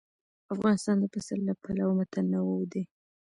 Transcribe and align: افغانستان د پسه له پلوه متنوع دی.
افغانستان 0.53 0.95
د 0.99 1.05
پسه 1.13 1.35
له 1.47 1.53
پلوه 1.61 1.93
متنوع 1.99 2.63
دی. 2.71 2.83